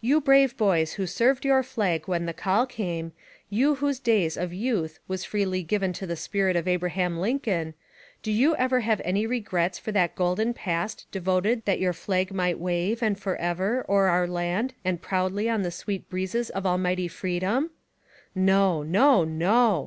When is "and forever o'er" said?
13.02-14.08